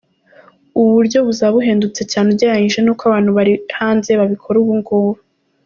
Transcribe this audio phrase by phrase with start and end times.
[0.77, 5.11] Ubu buryo buzaba buhendutse cyane ugereranyije n'uko abantu bari hanze babikora ubungubu.